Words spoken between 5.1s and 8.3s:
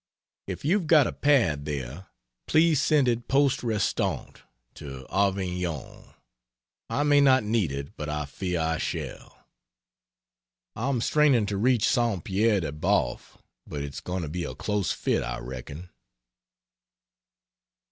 Avignon. I may not need it but I